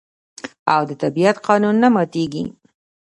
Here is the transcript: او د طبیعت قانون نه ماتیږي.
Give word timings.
او 0.73 0.81
د 0.89 0.91
طبیعت 1.03 1.37
قانون 1.47 1.75
نه 1.83 1.89
ماتیږي. 1.95 2.43